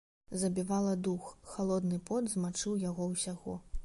[0.43, 3.59] Забівала дух, халодны пот змачыў яго ўсяго.